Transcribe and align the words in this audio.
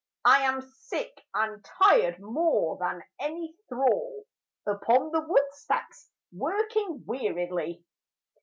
I 0.25 0.41
am 0.45 0.61
sick, 0.61 1.21
and 1.35 1.63
tired 1.63 2.17
more 2.19 2.75
than 2.79 3.03
any 3.19 3.53
thrall 3.69 4.23
Upon 4.65 5.11
the 5.11 5.21
woodstacks 5.21 6.09
working 6.33 7.03
weariedly. 7.05 7.85